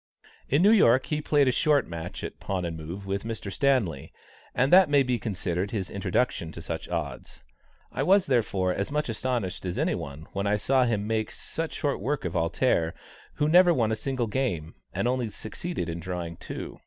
In 0.49 0.63
New 0.63 0.71
York 0.71 1.05
he 1.05 1.21
played 1.21 1.47
a 1.47 1.51
short 1.51 1.87
match 1.87 2.23
at 2.23 2.39
pawn 2.39 2.65
and 2.65 2.75
move 2.75 3.05
with 3.05 3.23
Mr. 3.23 3.53
Stanley, 3.53 4.11
and 4.55 4.73
that 4.73 4.89
may 4.89 5.03
be 5.03 5.19
considered 5.19 5.69
his 5.69 5.91
introduction 5.91 6.51
to 6.53 6.59
such 6.59 6.89
odds; 6.89 7.43
I 7.91 8.01
was 8.01 8.25
therefore 8.25 8.73
as 8.73 8.91
much 8.91 9.09
astonished 9.09 9.63
as 9.63 9.77
any 9.77 9.93
one 9.93 10.25
when 10.33 10.47
I 10.47 10.57
saw 10.57 10.85
him 10.85 11.05
make 11.05 11.29
such 11.29 11.75
short 11.75 11.99
work 12.01 12.25
of 12.25 12.35
"Alter," 12.35 12.95
who 13.35 13.47
never 13.47 13.75
won 13.75 13.91
a 13.91 13.95
single 13.95 14.25
game, 14.25 14.73
and 14.91 15.07
only 15.07 15.29
succeeded 15.29 15.87
in 15.87 15.99
drawing 15.99 16.35
two. 16.35 16.79